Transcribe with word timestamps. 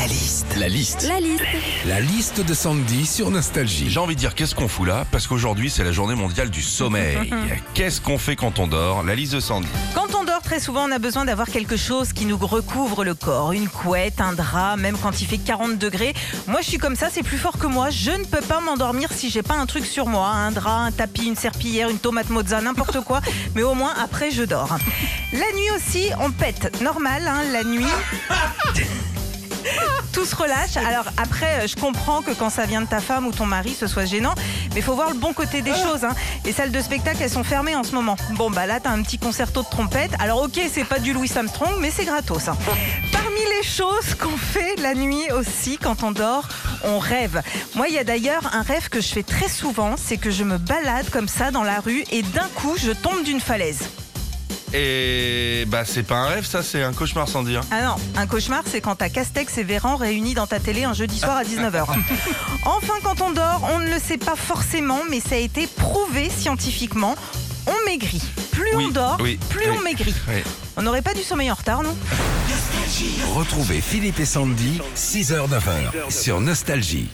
La 0.00 0.06
liste. 0.06 0.56
La 0.56 0.68
liste. 0.68 1.08
La 1.08 1.20
liste. 1.20 1.44
La 1.84 2.00
liste 2.00 2.40
de 2.40 2.54
Sandy 2.54 3.04
sur 3.04 3.30
Nostalgie. 3.30 3.90
J'ai 3.90 4.00
envie 4.00 4.14
de 4.14 4.20
dire 4.20 4.34
qu'est-ce 4.34 4.54
qu'on 4.54 4.66
fout 4.66 4.88
là? 4.88 5.04
Parce 5.12 5.26
qu'aujourd'hui 5.26 5.68
c'est 5.68 5.84
la 5.84 5.92
journée 5.92 6.14
mondiale 6.14 6.48
du 6.48 6.62
sommeil. 6.62 7.30
qu'est-ce 7.74 8.00
qu'on 8.00 8.16
fait 8.16 8.34
quand 8.34 8.58
on 8.58 8.66
dort? 8.66 9.02
La 9.02 9.14
liste 9.14 9.34
de 9.34 9.40
Sandy. 9.40 9.68
Quand 9.94 10.14
on 10.18 10.24
dort, 10.24 10.40
très 10.40 10.58
souvent, 10.58 10.88
on 10.88 10.90
a 10.90 10.98
besoin 10.98 11.26
d'avoir 11.26 11.48
quelque 11.48 11.76
chose 11.76 12.14
qui 12.14 12.24
nous 12.24 12.38
recouvre 12.38 13.04
le 13.04 13.12
corps. 13.12 13.52
Une 13.52 13.68
couette, 13.68 14.22
un 14.22 14.32
drap, 14.32 14.78
même 14.78 14.96
quand 14.96 15.20
il 15.20 15.26
fait 15.26 15.36
40 15.36 15.76
degrés. 15.76 16.14
Moi, 16.46 16.62
je 16.62 16.68
suis 16.68 16.78
comme 16.78 16.96
ça, 16.96 17.08
c'est 17.12 17.22
plus 17.22 17.36
fort 17.36 17.58
que 17.58 17.66
moi. 17.66 17.90
Je 17.90 18.12
ne 18.12 18.24
peux 18.24 18.40
pas 18.40 18.60
m'endormir 18.60 19.12
si 19.12 19.28
j'ai 19.28 19.42
pas 19.42 19.56
un 19.56 19.66
truc 19.66 19.84
sur 19.84 20.06
moi. 20.06 20.28
Un 20.28 20.50
drap, 20.50 20.78
un 20.78 20.92
tapis, 20.92 21.26
une 21.26 21.36
serpillière, 21.36 21.90
une 21.90 21.98
tomate 21.98 22.30
mozza, 22.30 22.62
n'importe 22.62 23.02
quoi. 23.02 23.20
Mais 23.54 23.62
au 23.62 23.74
moins, 23.74 23.92
après, 24.02 24.30
je 24.30 24.44
dors. 24.44 24.78
La 25.34 25.58
nuit 25.58 25.70
aussi, 25.76 26.08
on 26.20 26.30
pète. 26.30 26.80
Normal, 26.80 27.28
hein, 27.28 27.42
la 27.52 27.64
nuit. 27.64 27.84
Tout 30.20 30.26
se 30.26 30.36
relâche. 30.36 30.76
Alors 30.76 31.06
après, 31.16 31.60
euh, 31.62 31.66
je 31.66 31.76
comprends 31.76 32.20
que 32.20 32.32
quand 32.32 32.50
ça 32.50 32.66
vient 32.66 32.82
de 32.82 32.86
ta 32.86 33.00
femme 33.00 33.26
ou 33.26 33.32
ton 33.32 33.46
mari, 33.46 33.74
ce 33.78 33.86
soit 33.86 34.04
gênant, 34.04 34.34
mais 34.74 34.80
il 34.80 34.82
faut 34.82 34.94
voir 34.94 35.08
le 35.08 35.16
bon 35.16 35.32
côté 35.32 35.62
des 35.62 35.72
choses. 35.72 36.04
hein. 36.04 36.14
Les 36.44 36.52
salles 36.52 36.72
de 36.72 36.80
spectacle, 36.82 37.16
elles 37.22 37.30
sont 37.30 37.42
fermées 37.42 37.74
en 37.74 37.84
ce 37.84 37.92
moment. 37.94 38.16
Bon, 38.32 38.50
bah 38.50 38.66
là, 38.66 38.80
t'as 38.80 38.90
un 38.90 39.00
petit 39.02 39.16
concerto 39.16 39.62
de 39.62 39.68
trompette. 39.70 40.10
Alors 40.18 40.42
ok, 40.42 40.60
c'est 40.70 40.84
pas 40.84 40.98
du 40.98 41.14
Louis 41.14 41.30
Armstrong, 41.34 41.72
mais 41.80 41.90
c'est 41.90 42.04
gratos. 42.04 42.48
hein. 42.48 42.56
Parmi 43.12 43.40
les 43.58 43.66
choses 43.66 44.14
qu'on 44.20 44.36
fait 44.36 44.76
la 44.82 44.92
nuit 44.94 45.32
aussi, 45.32 45.78
quand 45.78 46.02
on 46.02 46.10
dort, 46.10 46.46
on 46.84 46.98
rêve. 46.98 47.40
Moi, 47.74 47.88
il 47.88 47.94
y 47.94 47.98
a 47.98 48.04
d'ailleurs 48.04 48.50
un 48.52 48.60
rêve 48.60 48.90
que 48.90 49.00
je 49.00 49.08
fais 49.08 49.22
très 49.22 49.48
souvent, 49.48 49.94
c'est 49.96 50.18
que 50.18 50.30
je 50.30 50.44
me 50.44 50.58
balade 50.58 51.08
comme 51.08 51.28
ça 51.28 51.50
dans 51.50 51.62
la 51.64 51.80
rue 51.80 52.04
et 52.12 52.20
d'un 52.20 52.48
coup, 52.56 52.74
je 52.76 52.90
tombe 52.92 53.22
d'une 53.24 53.40
falaise. 53.40 53.88
Et 54.72 55.64
bah 55.66 55.82
c'est 55.84 56.04
pas 56.04 56.16
un 56.16 56.26
rêve 56.28 56.46
ça, 56.46 56.62
c'est 56.62 56.82
un 56.82 56.92
cauchemar 56.92 57.28
Sandy. 57.28 57.56
hein. 57.56 57.60
Ah 57.72 57.82
non, 57.82 57.96
un 58.16 58.26
cauchemar, 58.26 58.62
c'est 58.66 58.80
quand 58.80 58.94
t'as 58.96 59.08
Castex 59.08 59.58
et 59.58 59.64
Véran 59.64 59.96
réunis 59.96 60.34
dans 60.34 60.46
ta 60.46 60.60
télé 60.60 60.84
un 60.84 60.94
jeudi 60.94 61.18
soir 61.18 61.36
à 61.36 61.42
19h. 61.42 61.84
enfin, 62.64 62.94
quand 63.02 63.20
on 63.20 63.30
dort, 63.32 63.68
on 63.74 63.80
ne 63.80 63.86
le 63.90 63.98
sait 63.98 64.18
pas 64.18 64.36
forcément, 64.36 65.00
mais 65.10 65.18
ça 65.20 65.34
a 65.34 65.38
été 65.38 65.66
prouvé 65.66 66.30
scientifiquement. 66.30 67.16
On 67.66 67.86
maigrit. 67.86 68.22
Plus 68.52 68.74
Oui, 68.76 68.86
on 68.88 68.90
dort, 68.90 69.18
oui, 69.20 69.38
plus 69.48 69.68
oui. 69.70 69.76
on 69.78 69.82
maigrit. 69.82 70.14
Oui. 70.28 70.42
On 70.76 70.82
n'aurait 70.82 71.02
pas 71.02 71.14
du 71.14 71.22
sommeil 71.22 71.50
en 71.50 71.54
retard, 71.54 71.82
non? 71.82 71.94
Retrouvez 73.34 73.80
Philippe 73.80 74.18
et 74.20 74.24
Sandy, 74.24 74.80
6h-9h 74.96 76.10
sur 76.10 76.40
Nostalgie. 76.40 77.10